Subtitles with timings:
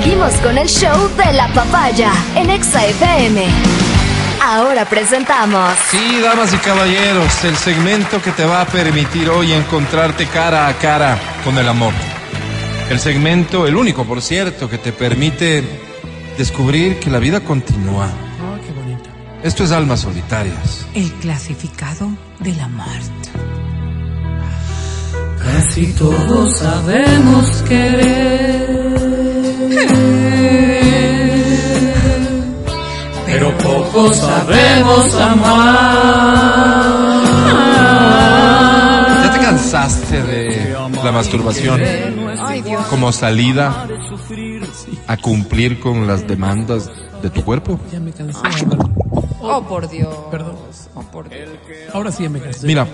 [0.00, 3.44] Seguimos con el show de la papaya en Exa FM.
[4.40, 5.74] Ahora presentamos.
[5.90, 10.74] Sí, damas y caballeros, el segmento que te va a permitir hoy encontrarte cara a
[10.74, 11.92] cara con el amor.
[12.88, 15.64] El segmento, el único por cierto, que te permite
[16.38, 18.06] descubrir que la vida continúa.
[18.06, 19.10] Ah, qué bonito.
[19.42, 20.86] Esto es Almas Solitarias.
[20.94, 22.08] El clasificado
[22.38, 23.30] de la muerte.
[25.42, 29.17] Casi todos sabemos querer,
[33.26, 36.78] pero poco sabemos amar.
[39.22, 41.80] ¿Ya te cansaste de la masturbación
[42.90, 43.86] como salida
[45.06, 46.90] a cumplir con las demandas
[47.22, 47.78] de tu cuerpo?
[47.92, 48.40] Ya me cansé.
[49.40, 50.14] Oh, por Dios.
[50.30, 50.56] Perdón.
[50.94, 51.48] Oh, por Dios.
[51.92, 52.66] Ahora sí ya me cansé.
[52.66, 52.86] Mira,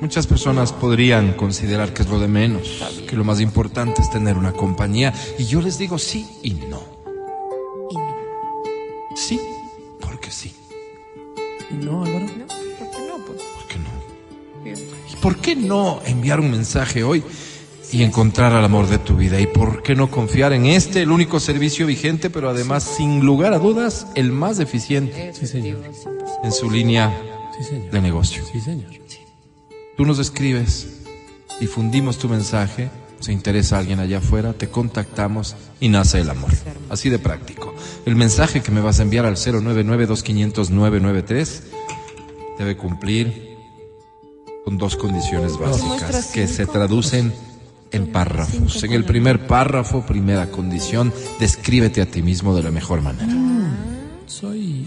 [0.00, 4.36] muchas personas podrían considerar que es lo de menos, que lo más importante es tener
[4.36, 5.12] una compañía.
[5.38, 6.82] Y yo les digo sí y no.
[7.90, 8.16] Y no.
[9.16, 9.40] Sí,
[10.00, 10.52] porque sí.
[11.70, 12.26] ¿Y no, Álvaro?
[12.26, 12.46] ¿No?
[12.46, 13.24] ¿Por qué no?
[13.26, 13.40] Pues.
[13.42, 15.10] ¿Por qué no?
[15.12, 17.22] ¿Y por qué no enviar un mensaje hoy
[17.92, 19.40] y encontrar al amor de tu vida?
[19.40, 23.52] ¿Y por qué no confiar en este, el único servicio vigente, pero además, sin lugar
[23.52, 25.78] a dudas, el más eficiente Sí, señor.
[26.42, 27.12] en su línea
[27.58, 27.90] Sí, señor.
[27.90, 28.42] de negocio?
[28.50, 28.90] Sí, señor.
[29.96, 30.88] Tú nos escribes,
[31.60, 36.50] difundimos tu mensaje, se interesa alguien allá afuera, te contactamos y nace el amor.
[36.88, 37.74] Así de práctico.
[38.06, 41.60] El mensaje que me vas a enviar al 099-2500-993
[42.58, 43.50] debe cumplir
[44.64, 47.34] con dos condiciones básicas que se traducen
[47.90, 48.82] en párrafos.
[48.84, 53.34] En el primer párrafo, primera condición, descríbete a ti mismo de la mejor manera.
[54.26, 54.86] Soy.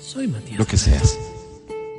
[0.00, 0.58] Soy Matías.
[0.58, 1.18] Lo que seas,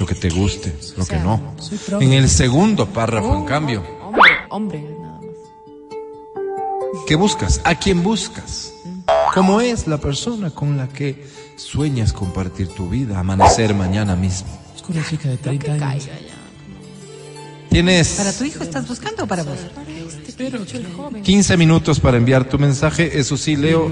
[0.01, 1.53] lo que te guste, lo que no.
[1.59, 2.05] Soy progre.
[2.07, 5.29] En el segundo párrafo, en cambio, Hombre, hombre, nada más.
[7.07, 7.61] ¿Qué buscas?
[7.63, 8.73] ¿A quién buscas?
[9.35, 11.23] ¿Cómo es la persona con la que
[11.55, 14.47] sueñas compartir tu vida, amanecer mañana mismo?
[14.75, 16.09] Es con una chica de 30 años.
[17.69, 19.57] Tienes ¿Para tu hijo estás buscando o para vos?
[20.35, 23.19] Pero que- 15 minutos para enviar tu mensaje.
[23.19, 23.89] Eso sí, leo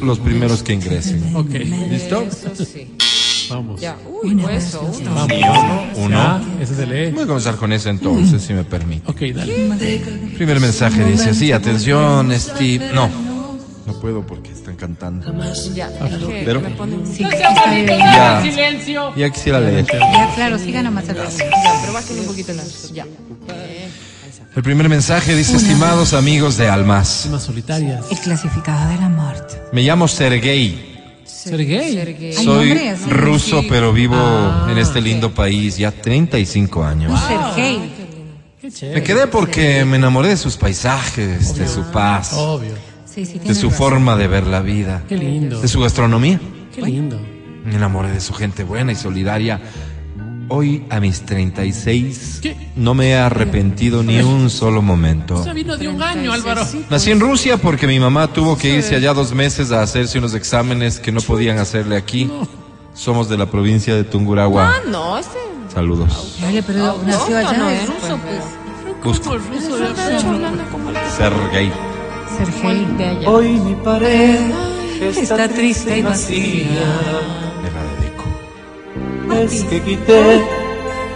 [0.00, 1.36] los primeros que ingresen.
[1.36, 1.50] Ok.
[1.90, 2.22] ¿Listo?
[2.22, 2.90] Eso sí.
[3.54, 3.80] Vamos.
[3.80, 3.96] Ya.
[4.22, 5.14] Uy, pues eso, uno.
[5.14, 5.88] Vamos.
[5.96, 6.10] Uno.
[6.16, 7.10] Ya, ese se lee.
[7.12, 9.10] Voy a comenzar con ese entonces, si me permite.
[9.10, 9.70] Ok, dale.
[10.36, 12.90] Primer mensaje dice así, atención, Steve.
[12.94, 13.08] No,
[13.86, 15.32] no puedo porque están cantando.
[15.74, 15.88] Ya.
[15.88, 17.06] Es que Pero- me ponen.
[17.06, 17.86] Sí, está bien.
[17.86, 19.14] Ya, Silencio.
[19.16, 19.86] ya quisiera leer.
[19.86, 21.24] Ya, claro, siga nomás el Ya,
[21.80, 22.62] pero bájale un poquito la.
[22.92, 23.06] Ya.
[24.54, 28.04] El primer mensaje dice, estimados amigos de Almas, Más solitarias.
[28.10, 29.62] El clasificado de la muerte.
[29.72, 30.91] me llamo Sergei.
[31.50, 31.92] ¿Ser gay?
[31.94, 32.36] Sergei.
[32.36, 33.10] Hay Soy hombre así.
[33.10, 33.66] ruso, Sí.
[33.68, 37.10] pero vivo Ah, en este lindo país ya 35 años.
[37.12, 37.80] Un Sergei.
[38.60, 42.74] Qué Me quedé porque me enamoré de sus paisajes, de su paz, Obvio.
[43.04, 43.72] Sí, sí, de su razón.
[43.72, 45.60] forma de ver la vida, Qué lindo.
[45.60, 46.40] de su gastronomía.
[46.74, 47.20] Qué lindo.
[47.64, 49.60] Me enamoré de su gente buena y solidaria.
[50.54, 52.54] Hoy, a mis 36, ¿Qué?
[52.76, 55.42] no me he arrepentido ni un solo momento.
[55.46, 56.62] Ya vino de un año, Álvaro.
[56.90, 60.34] Nací en Rusia porque mi mamá tuvo que irse allá dos meses a hacerse unos
[60.34, 62.30] exámenes que no podían hacerle aquí.
[62.92, 64.74] Somos de la provincia de Tungurahua.
[64.76, 65.38] Ah, no, este.
[65.72, 66.36] Saludos.
[66.46, 67.52] Oye, pero nació allá.
[67.54, 68.44] no es ruso, pues.
[69.02, 69.38] Busco.
[69.38, 69.86] ruso de
[71.16, 71.72] Sergei.
[72.36, 73.24] Sergei.
[73.24, 74.52] Hoy mi pared
[75.08, 77.51] Está triste y vacía.
[79.50, 80.44] Que quité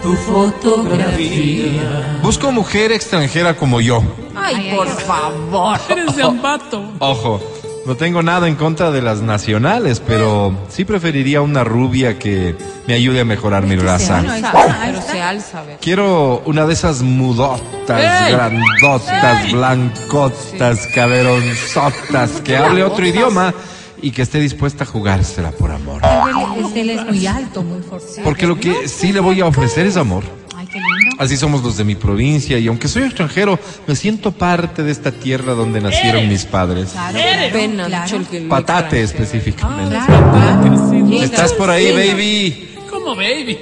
[0.03, 2.19] tu fotografía.
[2.21, 4.03] Busco mujer extranjera como yo.
[4.35, 5.79] Ay, por favor.
[5.89, 6.83] Eres de Ambato.
[6.99, 7.39] Ojo,
[7.85, 12.55] no tengo nada en contra de las nacionales, pero sí preferiría una rubia que
[12.85, 14.17] me ayude a mejorar mi raza.
[14.17, 15.77] Bueno, ahí Alza, está, ahí pero se alza, a ver.
[15.79, 18.33] Quiero una de esas mudotas, ¡Ey!
[18.33, 23.53] grandotas, blancotas, caberonzotas, que hable otro idioma
[24.01, 26.01] y que esté dispuesta a jugársela por amor.
[26.29, 28.21] Él es- Él es muy alto, muy fuerte.
[28.23, 30.23] Porque lo que sí le voy a ofrecer es amor.
[30.55, 31.15] Ay, qué lindo.
[31.19, 35.11] Así somos los de mi provincia y aunque soy extranjero, me siento parte de esta
[35.11, 36.89] tierra donde nacieron mis padres.
[36.91, 37.17] Claro,
[37.53, 38.17] Pena, claro.
[38.49, 39.95] Patate específicamente.
[39.95, 41.23] Claro, claro.
[41.23, 42.75] ¿Estás por ahí, baby?
[42.89, 43.57] ¿Cómo, baby?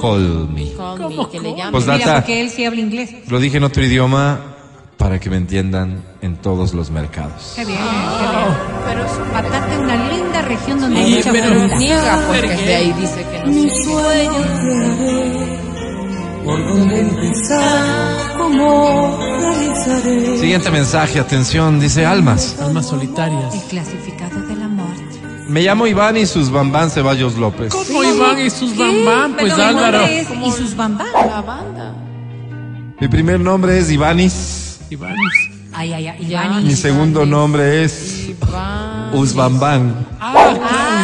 [0.00, 0.72] Call me.
[0.72, 1.72] Call me, que le llame.
[1.72, 3.10] Pues Mira, porque él sí habla inglés.
[3.28, 4.40] lo dije en otro idioma
[4.96, 7.52] para que me entiendan en todos los mercados.
[7.56, 8.56] Qué bien, qué bien.
[8.86, 12.74] Pero eso Patate es una linda región donde hay Oye, mucha pero- niega porque de
[12.76, 14.28] ahí dice que no sé.
[16.44, 20.38] Por dónde empezar, cómo realizaré.
[20.38, 22.58] Siguiente mensaje, atención, dice Almas.
[22.60, 23.54] Almas solitarias.
[23.54, 25.04] El clasificado de la muerte.
[25.48, 27.72] Me llamo Iván y sus bambán Ceballos López.
[27.74, 29.34] ¿Cómo Iván y sus bambán?
[29.38, 30.00] Pues Pero mi Álvaro.
[30.06, 31.08] es y sus bambán.
[31.12, 31.94] La banda.
[33.00, 34.80] Mi primer nombre es Ivanis.
[34.90, 35.14] Iván.
[35.80, 36.26] Ay, ay, ay.
[36.28, 38.28] Iván Mi segundo nombre es
[39.14, 39.94] Uzbambán.
[40.20, 40.60] Ah, claro,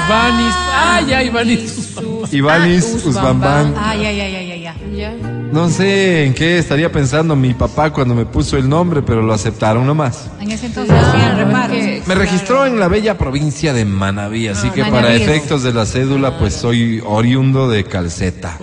[0.07, 0.55] Ivanis.
[0.71, 1.97] Ah, ya, Ivanis.
[2.31, 3.75] Ivanis Uzbambán.
[3.79, 4.77] Ay, ay, ay, ay, ay, ay.
[4.95, 5.15] Ya.
[5.51, 9.33] No sé en qué estaría pensando mi papá cuando me puso el nombre, pero lo
[9.33, 10.29] aceptaron nomás.
[10.41, 11.71] En ese entonces hacían reparos.
[11.77, 15.87] que- Me registró en la bella provincia de Manabí, así que para efectos de la
[15.87, 18.59] cédula, pues soy oriundo de Calceta.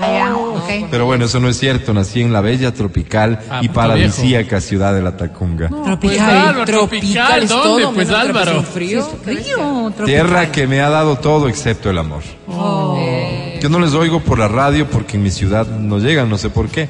[0.56, 0.88] Ok.
[0.92, 1.94] Pero bueno, eso no es cierto.
[1.94, 5.70] Nací en la bella, tropical Ah, y Puerto paradisíaca ciudad de la Tacunga.
[5.70, 7.84] Pues, Tropical, Álvaro, tropical es ¿dónde?
[7.84, 8.52] todo, Pues, menos Álvaro.
[8.52, 9.04] tropical, frío.
[9.24, 9.58] Frío,
[9.96, 10.06] tropical.
[10.06, 12.24] Tierra que me ha dado todo excepto el amor.
[13.62, 16.50] Yo no les oigo por la radio porque en mi ciudad no llegan, no sé
[16.50, 16.90] por qué.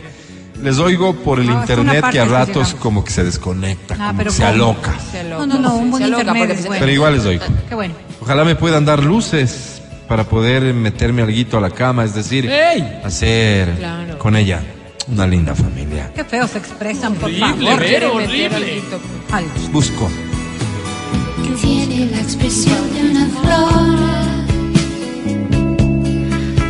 [0.62, 2.74] Les oigo por el No, es una internet parte que a que ratos llegamos.
[2.76, 4.54] como que se desconecta, Ah, como pero que se ¿cómo?
[4.54, 4.94] aloca.
[5.30, 6.80] No, no, no, un buen se aloca internet porque es se- bueno.
[6.80, 7.44] Pero igual les oigo.
[7.68, 7.94] Qué bueno.
[8.22, 9.82] Ojalá me puedan dar luces
[10.14, 13.00] para poder meterme algo a la cama, es decir, ¡Ey!
[13.04, 14.20] hacer Claro.
[14.20, 14.62] con ella
[15.08, 16.12] una linda familia.
[16.14, 17.80] Qué feo se expresan, por favor.
[17.80, 18.46] Quiere horrible.
[18.52, 19.00] alguito.
[19.72, 20.08] Busco.
[21.60, 23.88] Tiene la expresión de una flor,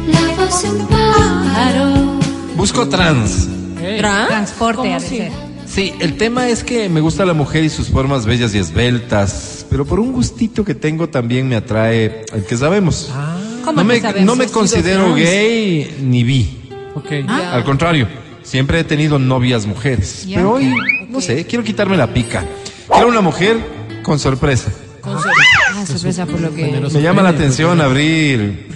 [0.07, 2.19] la voz de un pájaro.
[2.55, 3.49] Busco trans.
[3.97, 4.27] ¿Trans?
[4.29, 5.31] transporte ser.
[5.65, 9.65] Sí, el tema es que me gusta la mujer y sus formas bellas y esbeltas,
[9.71, 13.09] pero por un gustito que tengo también me atrae el que sabemos.
[13.11, 13.32] ¿Cómo
[13.71, 15.17] no me, no me ¿Has sido considero trans?
[15.17, 16.57] gay ni bi.
[16.95, 17.11] Ok.
[17.27, 18.07] Al contrario,
[18.43, 20.25] siempre he tenido novias mujeres.
[20.33, 20.73] Pero hoy,
[21.09, 22.45] no sé, quiero quitarme la pica.
[22.91, 23.57] Quiero una mujer
[24.03, 24.71] con sorpresa.
[25.01, 25.31] Con sor-
[25.75, 26.65] Ah, sorpresa por lo que.
[26.93, 28.69] Me llama la atención abrir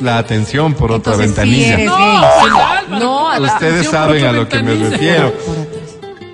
[0.00, 1.74] la atención por otra Entonces ventanilla.
[1.74, 1.86] eres
[2.90, 5.32] No, Ustedes por saben a lo que me refiero.
[5.32, 5.56] por.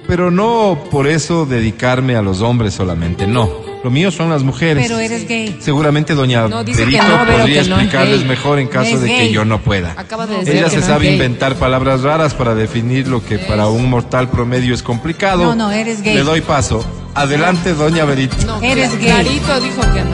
[0.08, 3.48] Pero no por eso dedicarme a los hombres solamente, no.
[3.82, 4.87] Lo mío son las mujeres.
[4.87, 5.56] Pero eres gay.
[5.61, 8.29] Seguramente doña No, no, podría que no es explicarles gay.
[8.29, 9.94] mejor en caso Es de que yo no pueda.
[9.97, 11.12] Acaba de decir Ella que se no es sabe gay.
[11.15, 15.44] inventar palabras raras para definir lo que para un mortal promedio es complicado.
[15.44, 16.15] No, no, eres gay.
[16.15, 16.85] Le doy paso.
[17.15, 18.37] Adelante, doña Berito.
[18.47, 19.06] No, Eres gay.
[19.06, 20.11] Clarito dijo que no.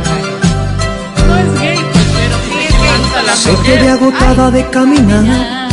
[1.26, 5.68] No es gay, pues, pero la Se ve agotada de caminar,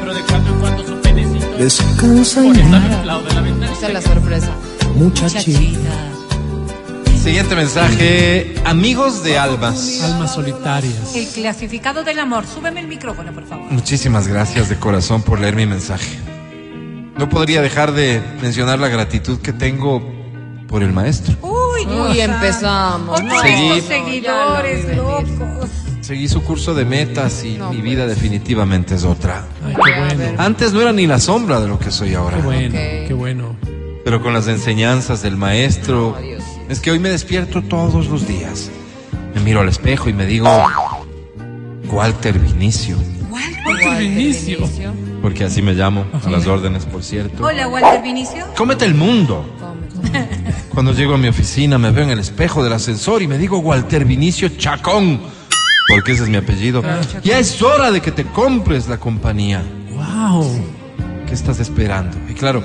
[0.00, 3.72] Pero de cuando en cuando su penecito descansa y al lado de la ventana.
[3.72, 4.50] Esa es la sorpresa.
[4.96, 5.90] muchachita.
[7.28, 8.54] Siguiente mensaje.
[8.64, 10.00] Amigos de almas.
[10.02, 11.14] Almas solitarias.
[11.14, 12.46] El clasificado del amor.
[12.46, 13.70] Súbeme el micrófono, por favor.
[13.70, 16.18] Muchísimas gracias de corazón por leer mi mensaje.
[17.18, 20.02] No podría dejar de mencionar la gratitud que tengo
[20.68, 21.36] por el maestro.
[21.42, 23.20] Uy, Dios Uy, empezamos.
[23.20, 23.82] Otra Seguí.
[23.82, 25.68] seguidores locos.
[26.00, 29.44] Seguí su curso de metas y mi vida definitivamente es otra.
[29.66, 30.42] Ay, qué bueno.
[30.42, 32.38] Antes no era ni la sombra de lo que soy ahora.
[32.38, 33.56] Qué bueno, qué bueno.
[34.02, 36.57] Pero con las enseñanzas del maestro, No.
[36.68, 38.70] Es que hoy me despierto todos los días.
[39.34, 40.48] Me miro al espejo y me digo,
[41.90, 42.96] Walter Vinicio,
[43.30, 44.58] Walter Vinicio.
[45.22, 47.44] porque así me llamo, a las órdenes, por cierto.
[47.44, 48.46] Hola, Walter Vinicio.
[48.56, 49.44] Cómete el mundo.
[50.74, 53.58] Cuando llego a mi oficina me veo en el espejo del ascensor y me digo
[53.58, 55.20] Walter Vinicio Chacón,
[55.88, 56.82] porque ese es mi apellido.
[57.24, 59.62] Ya es hora de que te compres la compañía.
[59.92, 60.46] Wow.
[61.26, 62.16] ¿Qué estás esperando?
[62.28, 62.62] Y claro,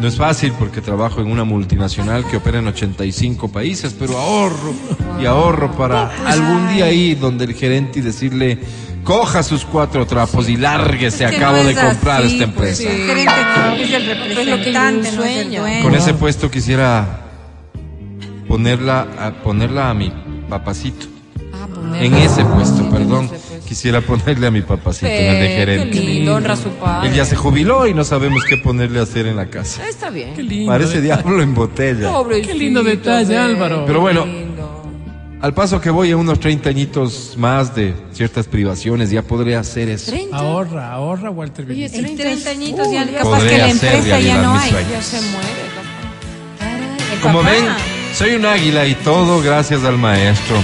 [0.00, 4.72] no es fácil porque trabajo en una multinacional que opera en 85 países, pero ahorro
[5.20, 8.58] y ahorro para algún día ir donde el gerente y decirle,
[9.04, 12.80] coja sus cuatro trapos y lárguese, Es que acabo no de comprar así, esta pues,
[12.80, 12.96] empresa.
[12.96, 15.60] El gerente es el Es lo que representante, no es el sueña.
[15.60, 15.82] dueño.
[15.82, 17.20] Con ese puesto quisiera
[18.48, 20.10] ponerla a, ponerla a mi
[20.48, 21.06] papacito.
[21.52, 21.66] Ah,
[22.00, 23.30] En ese puesto, perdón.
[23.70, 26.00] Quisiera ponerle a mi papacito en el de Qué gerente.
[26.00, 27.08] lindo, honra a su padre.
[27.08, 29.88] Él ya se jubiló y no sabemos qué ponerle a hacer en la casa.
[29.88, 30.34] Está bien.
[30.34, 30.72] Qué lindo.
[30.72, 32.10] Parece diablo en botella.
[32.10, 33.38] Pobrecito, Qué lindo detalle.
[33.38, 33.84] Álvaro.
[33.86, 34.26] Pero bueno,
[35.40, 39.88] al paso que voy a unos 30 añitos más de ciertas privaciones, ya podré hacer
[39.88, 40.12] eso.
[40.32, 42.04] Ahorra, ahorra, Walter Oye, Vinicio.
[42.04, 44.72] En 30 añitos ya Uy, capaz que la empresa ya no hay.
[44.90, 45.46] Ya se muere.
[46.58, 47.22] papá.
[47.22, 47.50] Como papá.
[47.52, 47.64] ven,
[48.14, 50.56] soy un águila y todo gracias al maestro.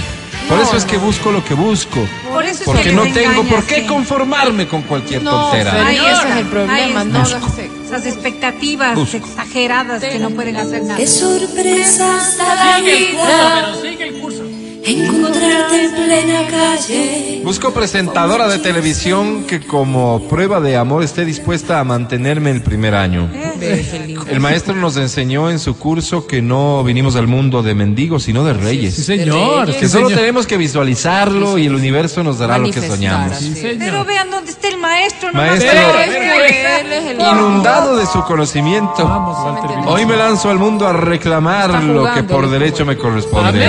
[0.47, 1.99] Por eso es que busco lo que busco.
[2.31, 3.85] Por eso es Porque que no tengo engañas, por qué sí.
[3.87, 5.85] conformarme con cualquier No, tontera.
[5.87, 9.17] Ahí Ese es el problema, no Esas expectativas Busco.
[9.17, 10.97] exageradas que no pueden hacer nada.
[10.97, 14.26] Qué sorpresa la Sigue el curso, vida pero sigue el curso.
[14.87, 17.41] Encontrarte en plena calle.
[17.43, 22.95] Busco presentadora de televisión que como prueba de amor esté dispuesta a mantenerme el primer
[22.95, 23.29] año.
[24.29, 28.43] El maestro nos enseñó en su curso que no vinimos al mundo de mendigos, sino
[28.45, 28.93] de Sí, reyes.
[28.95, 29.67] señor.
[29.73, 30.19] Sí, Que solo señor.
[30.21, 33.37] tenemos que visualizarlo y el universo nos dará lo que soñamos.
[33.37, 33.75] Sí, señor.
[33.79, 35.31] Pero vean dónde está el maestro.
[35.31, 35.69] No Maestro.
[37.19, 39.03] Inundado de su conocimiento.
[39.07, 39.37] Vamos.
[39.87, 43.67] Hoy me lanzo al mundo a reclamar lo que por derecho me corresponde.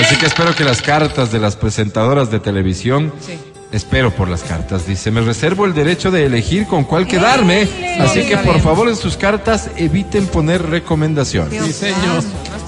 [0.00, 3.38] Así que espero que las cartas de las presentadoras de televisión, Sí.
[3.72, 7.68] espero por las cartas, dice, me reservo el derecho de elegir con cuál quedarme.
[8.00, 11.64] Así que por favor en sus cartas eviten poner recomendaciones.
[11.64, 12.22] Sí, señor.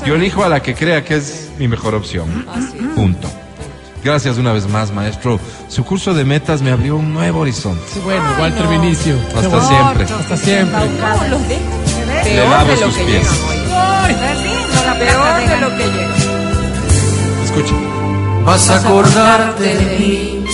[0.06, 2.46] Yo elijo a la que crea que es mi mejor opción.
[2.94, 3.28] Punto.
[4.04, 5.40] Gracias una vez más, maestro.
[5.68, 7.82] Su curso de metas me abrió un nuevo horizonte.
[8.04, 9.16] Bueno, Walter Vinicio.
[9.36, 10.04] Hasta siempre.
[10.04, 10.80] Hasta siempre.
[12.24, 13.26] Le lavo sus pies.
[14.98, 16.15] Peor de lo que llega.
[17.56, 17.74] Escucha.
[18.44, 20.44] Vas a acordarte de mí.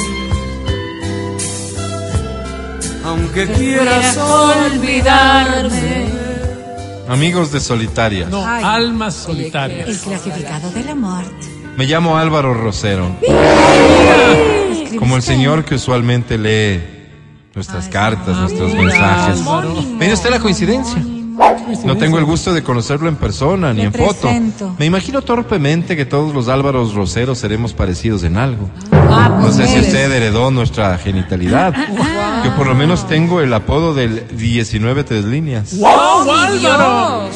[3.05, 6.07] Aunque quieras olvidarme.
[7.09, 8.27] Amigos de Solitaria.
[8.31, 8.63] No, Ay.
[8.65, 9.89] almas solitarias.
[9.89, 11.47] El clasificado de la muerte.
[11.77, 13.17] Me llamo Álvaro Rosero.
[14.99, 16.81] Como el señor que usualmente lee
[17.55, 19.41] nuestras cartas, nuestros mensajes.
[19.99, 21.03] Mire usted la coincidencia.
[21.85, 24.29] No tengo el gusto de conocerlo en persona ni en foto.
[24.79, 28.69] Me imagino torpemente que todos los Álvaros Roseros seremos parecidos en algo.
[28.93, 31.75] Ah, No pues sé si usted heredó nuestra genitalidad.
[32.45, 35.77] Yo por lo menos tengo el apodo del 19 tres líneas.
[35.77, 37.29] ¡Wow, Álvaro!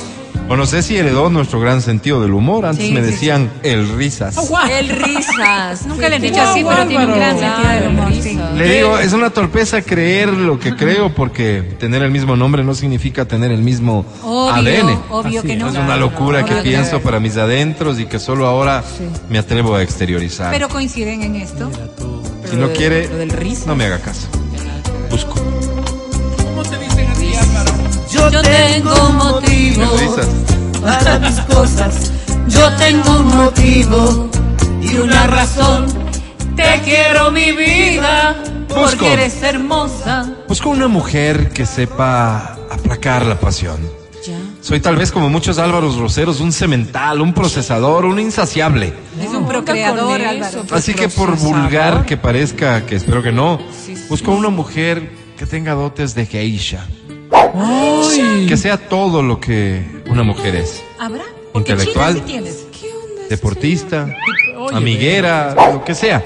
[0.49, 2.67] O no sé si heredó nuestro gran sentido del humor.
[2.67, 4.37] Antes Sí, me sí, decían el risas.
[4.71, 5.87] El risas.
[5.87, 8.13] Nunca le han dicho así, pero tiene un gran sentido del humor.
[8.23, 8.39] sí.
[8.57, 12.75] Le digo, es una torpeza creer lo que creo porque tener el mismo nombre no
[12.75, 14.99] significa tener el mismo Obvio, ADN.
[15.11, 15.59] obvio Así que es.
[15.59, 15.69] no.
[15.69, 18.85] Es una locura que Obvio pienso para mis adentros y que solo ahora
[19.29, 20.53] me atrevo a exteriorizar.
[20.53, 21.69] Pero coinciden en esto.
[22.49, 23.67] si no quiere, lo del risas.
[23.67, 24.29] no me haga caso.
[25.11, 25.35] Busco.
[25.35, 27.73] ¿Cómo te dicen a ti, Álvaro?
[28.31, 28.95] Yo tengo
[29.77, 30.17] motivo
[30.83, 32.13] para mis cosas.
[32.49, 34.31] Yo tengo un motivo
[34.83, 35.87] y una razón.
[36.55, 38.37] Te quiero mi vida
[38.69, 38.83] Busco.
[38.83, 40.27] porque eres hermosa.
[40.49, 43.79] Busco una mujer que sepa aplacar la pasión.
[44.27, 44.39] Ya.
[44.61, 48.95] Soy tal vez como muchos Álvaros Roseros, un cemental, un procesador, un insaciable.
[49.21, 50.65] Es un procreador, Álvaro.
[50.73, 53.61] Así que por vulgar que parezca, que espero que no,
[54.09, 56.87] busco una mujer que tenga dotes de geisha,
[57.33, 60.83] Ay, que sea todo lo que una mujer es.
[61.55, 62.15] Intelectual.
[62.15, 62.67] China sí tienes.
[63.29, 64.15] Deportista,
[64.57, 66.23] Oye, amiguera, lo que sea.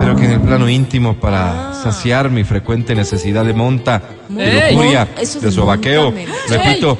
[0.00, 4.74] Pero que en el plano íntimo para saciar mi frecuente necesidad de monta, de Ey.
[4.74, 6.12] lujuria, Eso de sobaqueo.
[6.48, 6.96] Repito,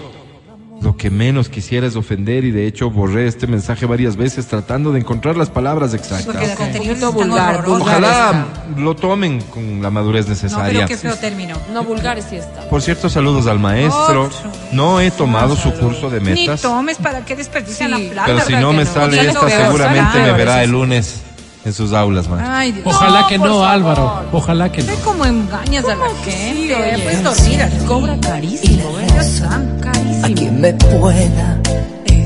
[0.80, 4.92] lo que menos quisiera es ofender y de hecho borré este mensaje varias veces tratando
[4.92, 6.60] de encontrar las palabras Porque exactas.
[6.60, 7.82] anteriores poquito están vulgar, vulgar.
[7.82, 10.72] Ojalá lo tomen con la madurez No, necesaria.
[10.72, 11.56] pero qué feo término.
[11.72, 12.68] No vulgares sí está.
[12.68, 14.24] Por cierto, saludos al maestro.
[14.26, 14.30] Otro.
[14.72, 18.04] No he tomado su curso de Ni metas, tomes para que desperdician Sí.
[18.04, 18.26] la plata.
[18.26, 21.22] pero si ¿verdad no me sale esta, seguramente me verá el lunes
[21.68, 22.52] en sus aulas, maestro.
[22.52, 22.86] Ay, Dios.
[22.86, 23.68] Ojalá que por no, favor.
[23.68, 24.22] Álvaro.
[24.32, 24.88] Ojalá que no.
[24.88, 26.74] Ve cómo engañas a la gente.
[26.74, 27.02] oye?
[27.04, 27.84] Pues dormir así.
[27.86, 29.06] Cobra carísimo, ¿eh?
[29.12, 29.88] Dios santo.
[29.88, 31.60] a quien me pueda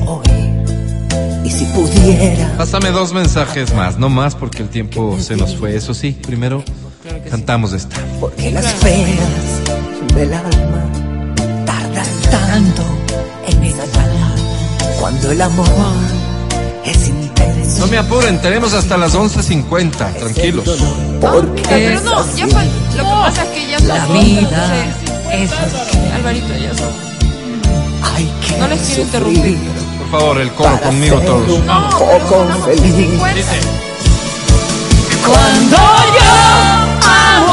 [0.07, 1.43] oír.
[1.45, 5.77] Y si pudiera, Pásame dos mensajes más, no más porque el tiempo se nos fue.
[5.77, 6.65] Eso sí, primero
[7.29, 7.97] cantamos esta.
[8.21, 10.85] porque las penas del alma
[11.67, 12.83] tardan tanto
[13.49, 14.37] en exhalar.
[15.01, 15.67] Cuando el amor
[16.85, 17.32] es intenso.
[17.79, 20.65] No me apuren, tenemos hasta las 11.50, tranquilos.
[21.21, 24.87] Porque Pero no, ya pa- lo que pasa es que ya La vida.
[25.33, 25.51] es.
[26.15, 27.13] Alvarito, ya son.
[28.61, 29.59] No les quiero interrumpir.
[29.99, 31.49] Por favor, el coro conmigo todos.
[31.49, 33.19] un poco feliz.
[35.27, 36.33] Cuando yo
[37.09, 37.52] amo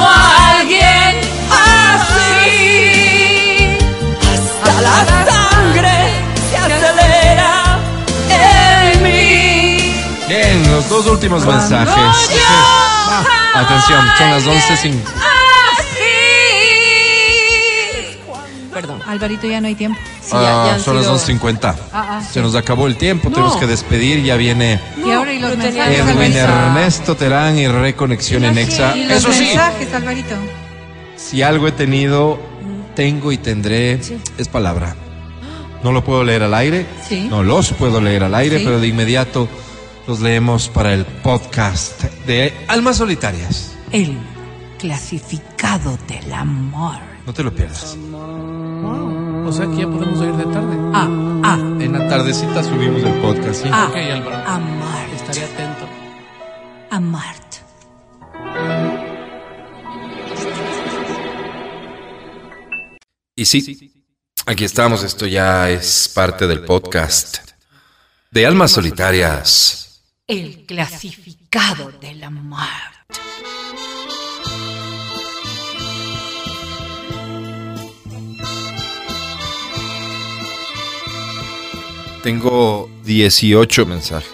[10.79, 11.93] los dos últimos mensajes.
[13.55, 14.93] Atención, son las 11.05.
[15.77, 16.00] Así.
[18.74, 19.01] Perdón.
[19.07, 20.00] Alvarito, ya no hay tiempo.
[20.21, 21.75] Sí, ya- Ah, han son las sido- 11.50.
[21.91, 24.24] Ah, ah, Se nos acabó el tiempo, tenemos que despedir.
[24.24, 26.00] Ya viene Y ahora y los pero tenía mensajes.
[26.15, 26.39] Edwin Alvarito.
[26.67, 28.95] Ernesto Terán y Reconexión en Exa.
[28.95, 30.36] Y los Eso sí, mensajes, Alvarito.
[31.17, 32.39] si algo he tenido,
[32.95, 34.00] tengo y tendré,
[34.38, 34.95] es palabra.
[35.83, 37.27] No lo puedo leer al aire, Sí.
[37.29, 38.65] no los puedo leer al aire, Sí.
[38.65, 39.48] pero de inmediato
[40.10, 43.75] los leemos para el podcast de Almas Solitarias.
[43.92, 44.18] El
[44.80, 46.98] clasificado del amor.
[47.28, 47.96] No te lo pierdas.
[49.46, 50.75] O sea que ya podemos ir de tarde.
[50.96, 51.08] Ah,
[51.44, 53.70] ah, En la tardecita subimos el podcast, ¿sí?
[53.72, 53.86] ah.
[53.88, 54.36] Ok, Álvaro.
[54.48, 55.10] Amar.
[55.12, 55.88] Estaré atento.
[56.89, 57.56] Amart.
[63.36, 63.94] Y sí,
[64.48, 67.51] aquí estamos, esto ya es parte del podcast
[68.32, 69.88] de Almas Solitarias.
[70.29, 72.59] El clasificado del amor.
[82.21, 84.29] Tengo 18 mensajes,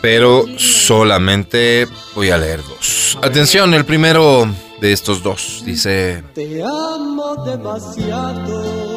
[0.00, 3.18] pero solamente voy a leer dos.
[3.20, 4.46] Atención, el primero
[4.80, 6.22] de estos dos dice...
[6.32, 8.94] Te amo demasiado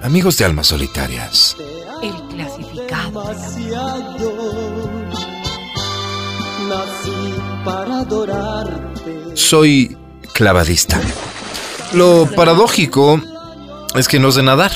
[0.00, 1.56] Amigos de almas solitarias,
[2.00, 3.24] El clasificado.
[9.34, 9.96] soy
[10.34, 11.00] clavadista.
[11.94, 13.20] Lo paradójico
[13.96, 14.70] es que no sé nadar.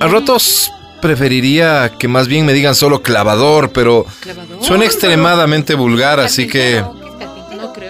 [0.00, 0.70] A ratos
[1.00, 4.04] preferiría que más bien me digan solo clavador, pero
[4.60, 6.84] suena extremadamente vulgar, así que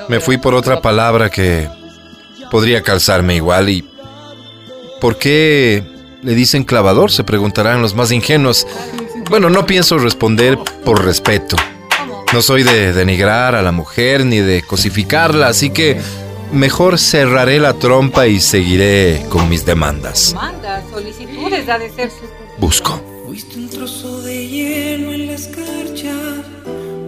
[0.06, 1.68] me fui por otra palabra que
[2.50, 3.69] podría calzarme igual.
[3.69, 3.88] ¿Y
[5.00, 5.83] por qué
[6.23, 7.11] le dicen clavador?
[7.11, 8.67] Se preguntarán los más ingenuos.
[9.31, 11.57] Bueno, no pienso responder por respeto.
[12.33, 15.99] No soy de denigrar a la mujer ni de cosificarla, así que
[16.52, 20.35] mejor cerraré la trompa y seguiré con mis demandas.
[20.35, 22.11] Manda solicitudes, ha de ser.
[22.59, 23.00] Busco.
[23.26, 26.12] Fuiste un trozo de hielo en la escarcha,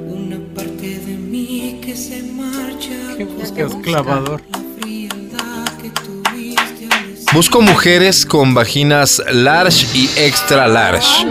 [0.07, 3.17] una parte de mí que se marcha.
[3.17, 4.43] ¿Qué buscas, clavador?
[7.33, 11.27] Busco mujeres con vaginas large y extra large.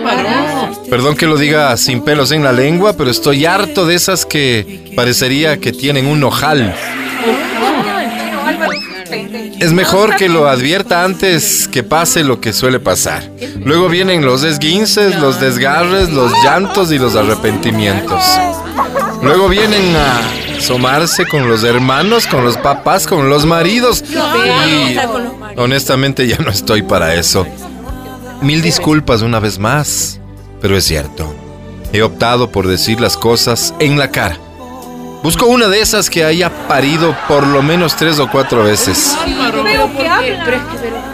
[0.89, 4.93] Perdón que lo diga sin pelos en la lengua, pero estoy harto de esas que
[4.95, 6.73] parecería que tienen un ojal.
[9.59, 13.29] Es mejor que lo advierta antes que pase lo que suele pasar.
[13.65, 18.23] Luego vienen los esguinces, los desgarres, los llantos y los arrepentimientos.
[19.21, 24.03] Luego vienen a asomarse con los hermanos, con los papás, con los maridos.
[24.67, 24.97] Y
[25.57, 27.47] honestamente ya no estoy para eso.
[28.41, 30.19] Mil disculpas una vez más,
[30.61, 31.33] pero es cierto.
[31.93, 34.37] He optado por decir las cosas en la cara.
[35.23, 39.17] Busco una de esas que haya parido por lo menos tres o cuatro veces.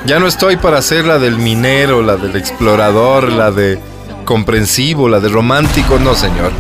[0.06, 3.80] Ya no estoy para ser la del minero, la del explorador, la de
[4.26, 6.52] comprensivo, la de romántico, no señor.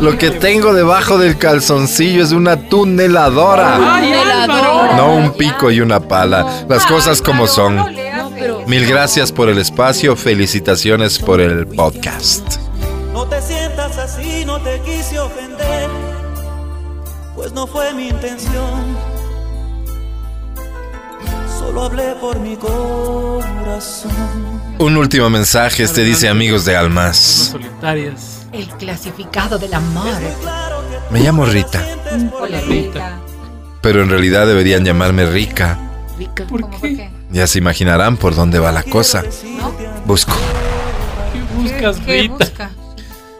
[0.00, 3.78] Lo que tengo debajo del calzoncillo es una tuneladora.
[4.96, 6.64] No un pico y una pala.
[6.68, 7.76] Las cosas como son.
[8.66, 12.56] Mil gracias por el espacio, felicitaciones por el podcast.
[13.12, 15.90] No te sientas así, no te quise ofender,
[17.34, 18.96] pues no fue mi intención.
[21.58, 24.12] Solo hablé por mi corazón.
[24.78, 27.50] Un último mensaje, este dice amigos de almas.
[27.52, 28.39] Solitarias.
[28.52, 30.06] El clasificado del amor.
[31.10, 31.84] Me llamo Rita,
[32.40, 33.18] Hola, Rita.
[33.80, 35.78] pero en realidad deberían llamarme Rica.
[36.48, 37.10] ¿Por ¿Cómo por qué?
[37.30, 39.22] Ya se imaginarán por dónde va la cosa.
[40.04, 40.32] Busco.
[41.32, 42.34] ¿Qué buscas, ¿Qué Rita?
[42.38, 42.70] busca?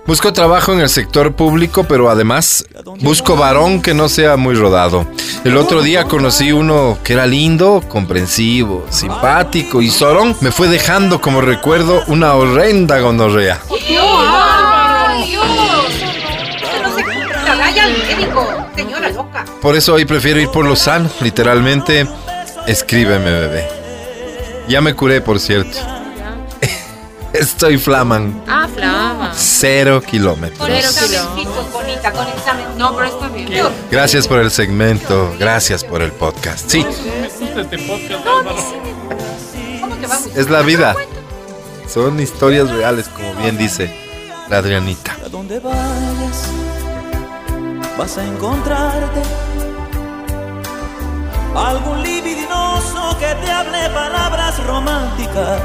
[0.07, 2.64] Busco trabajo en el sector público, pero además
[3.01, 5.07] busco varón que no sea muy rodado.
[5.44, 11.20] El otro día conocí uno que era lindo, comprensivo, simpático y Sorón me fue dejando
[11.20, 13.61] como recuerdo una horrenda gonorrea.
[19.61, 22.07] Por eso hoy prefiero ir por lo sano, literalmente.
[22.66, 23.68] Escríbeme, bebé.
[24.68, 25.77] Ya me curé, por cierto.
[27.33, 28.42] Estoy flaman.
[28.49, 29.33] Ah, flama.
[29.35, 30.59] Cero kilómetros.
[30.59, 32.66] Con examen.
[32.79, 33.51] No, pero está bien.
[33.90, 36.70] Gracias por el segmento, gracias por el podcast.
[36.70, 38.57] Sí, Me gusta este podcast, Álvaro.
[39.81, 40.18] ¿Cómo te va?
[40.37, 40.96] es la vida.
[41.87, 43.94] Son historias reales, como bien dice
[44.49, 45.16] la Adrianita.
[45.25, 46.46] A donde vayas,
[47.99, 49.23] vas a encontrarte
[51.54, 55.60] algún libidinoso que te hable palabras románticas.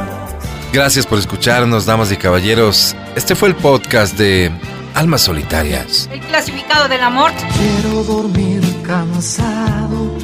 [0.74, 2.96] Gracias por escucharnos, damas y caballeros.
[3.16, 4.52] Este fue el podcast de
[4.94, 6.10] Almas Solitarias.
[6.12, 7.32] El clasificado del amor.
[7.58, 10.18] Quiero dormir cansado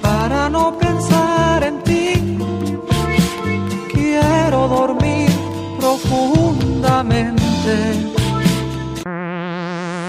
[0.00, 2.38] para no pensar en ti.
[3.92, 5.28] Quiero dormir
[5.78, 8.13] profundamente.